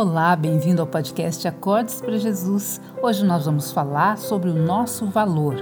Olá, 0.00 0.36
bem-vindo 0.36 0.80
ao 0.80 0.86
podcast 0.86 1.48
Acordes 1.48 2.00
para 2.00 2.16
Jesus. 2.18 2.80
Hoje 3.02 3.24
nós 3.24 3.46
vamos 3.46 3.72
falar 3.72 4.16
sobre 4.16 4.48
o 4.48 4.54
nosso 4.54 5.06
valor. 5.06 5.56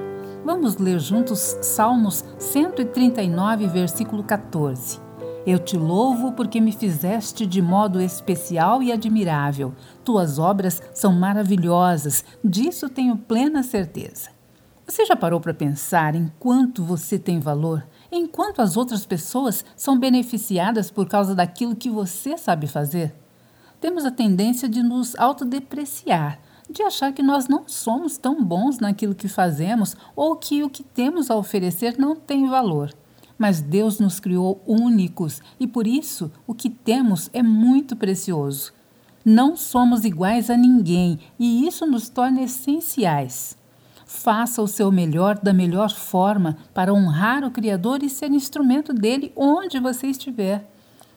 Vamos 0.45 0.77
ler 0.77 1.01
juntos 1.01 1.57
Salmos 1.63 2.23
139, 2.39 3.67
versículo 3.69 4.23
14. 4.23 5.01
Eu 5.47 5.59
te 5.59 5.79
louvo 5.79 6.33
porque 6.33 6.61
me 6.61 6.71
fizeste 6.71 7.47
de 7.47 7.63
modo 7.63 7.99
especial 7.99 8.83
e 8.83 8.93
admirável. 8.93 9.73
Tuas 10.05 10.39
obras 10.39 10.83
são 10.93 11.15
maravilhosas, 11.15 12.23
disso 12.45 12.91
tenho 12.91 13.17
plena 13.17 13.63
certeza. 13.63 14.29
Você 14.87 15.07
já 15.07 15.17
parou 15.17 15.41
para 15.41 15.55
pensar 15.55 16.15
em 16.15 16.31
quanto 16.39 16.85
você 16.85 17.19
tem 17.19 17.41
valor? 17.41 17.87
Enquanto 18.13 18.61
as 18.61 18.77
outras 18.77 19.07
pessoas 19.07 19.65
são 19.75 19.99
beneficiadas 19.99 20.91
por 20.91 21.09
causa 21.09 21.35
daquilo 21.35 21.75
que 21.75 21.89
você 21.89 22.37
sabe 22.37 22.67
fazer? 22.67 23.15
Temos 23.87 24.05
a 24.05 24.11
tendência 24.11 24.69
de 24.69 24.83
nos 24.83 25.15
autodepreciar, 25.15 26.41
de 26.69 26.83
achar 26.83 27.13
que 27.13 27.23
nós 27.23 27.47
não 27.47 27.69
somos 27.69 28.19
tão 28.19 28.43
bons 28.43 28.81
naquilo 28.81 29.15
que 29.15 29.29
fazemos 29.29 29.95
ou 30.17 30.35
que 30.35 30.65
o 30.65 30.69
que 30.69 30.83
temos 30.83 31.31
a 31.31 31.37
oferecer 31.37 31.95
não 31.97 32.17
tem 32.17 32.49
valor. 32.49 32.93
Mas 33.39 33.61
Deus 33.61 34.01
nos 34.01 34.19
criou 34.19 34.61
únicos 34.67 35.41
e 35.61 35.69
por 35.69 35.87
isso 35.87 36.33
o 36.49 36.53
que 36.53 36.69
temos 36.69 37.31
é 37.33 37.45
muito 37.45 37.95
precioso. 37.95 38.73
Não 39.25 39.55
somos 39.55 40.05
iguais 40.05 40.51
a 40.51 40.57
ninguém 40.57 41.21
e 41.39 41.65
isso 41.65 41.87
nos 41.87 42.09
torna 42.09 42.43
essenciais. 42.43 43.57
Faça 44.05 44.61
o 44.61 44.67
seu 44.67 44.91
melhor 44.91 45.39
da 45.39 45.53
melhor 45.53 45.91
forma 45.91 46.57
para 46.75 46.93
honrar 46.93 47.45
o 47.45 47.53
Criador 47.53 48.03
e 48.03 48.11
ser 48.11 48.33
instrumento 48.33 48.93
dele 48.93 49.33
onde 49.37 49.79
você 49.79 50.09
estiver. 50.09 50.69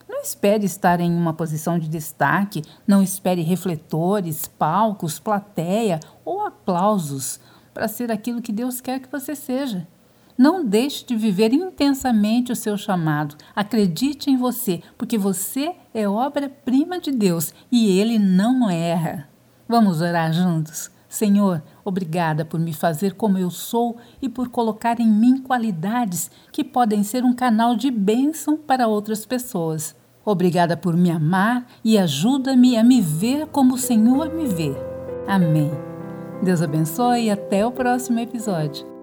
Não 0.09 0.23
espere 0.23 0.65
estar 0.65 0.99
em 0.99 1.15
uma 1.15 1.35
posição 1.35 1.77
de 1.77 1.87
destaque, 1.87 2.63
não 2.87 3.03
espere 3.03 3.43
refletores, 3.43 4.47
palcos, 4.47 5.19
plateia 5.19 5.99
ou 6.25 6.41
aplausos 6.41 7.39
para 7.75 7.87
ser 7.87 8.11
aquilo 8.11 8.41
que 8.41 8.51
Deus 8.51 8.81
quer 8.81 8.99
que 8.99 9.11
você 9.11 9.35
seja. 9.35 9.87
Não 10.35 10.65
deixe 10.65 11.05
de 11.05 11.15
viver 11.15 11.53
intensamente 11.53 12.51
o 12.51 12.55
seu 12.55 12.75
chamado. 12.75 13.35
Acredite 13.55 14.31
em 14.31 14.37
você, 14.37 14.81
porque 14.97 15.15
você 15.15 15.75
é 15.93 16.09
obra-prima 16.09 16.99
de 16.99 17.11
Deus 17.11 17.53
e 17.71 17.99
Ele 17.99 18.17
não 18.17 18.67
erra. 18.67 19.29
Vamos 19.67 20.01
orar 20.01 20.33
juntos? 20.33 20.89
Senhor, 21.09 21.63
obrigada 21.83 22.45
por 22.45 22.59
me 22.59 22.71
fazer 22.71 23.15
como 23.15 23.39
eu 23.39 23.49
sou 23.49 23.97
e 24.21 24.29
por 24.29 24.49
colocar 24.49 24.99
em 24.99 25.07
mim 25.07 25.39
qualidades 25.39 26.29
que 26.51 26.63
podem 26.63 27.03
ser 27.03 27.23
um 27.25 27.33
canal 27.33 27.75
de 27.75 27.89
bênção 27.89 28.55
para 28.55 28.87
outras 28.87 29.25
pessoas. 29.25 29.95
Obrigada 30.23 30.77
por 30.77 30.95
me 30.95 31.09
amar 31.09 31.65
e 31.83 31.97
ajuda-me 31.97 32.77
a 32.77 32.83
me 32.83 33.01
ver 33.01 33.47
como 33.47 33.73
o 33.73 33.77
Senhor 33.77 34.31
me 34.31 34.45
vê. 34.45 34.75
Amém. 35.27 35.71
Deus 36.43 36.61
abençoe 36.61 37.25
e 37.25 37.31
até 37.31 37.65
o 37.65 37.71
próximo 37.71 38.19
episódio. 38.19 38.98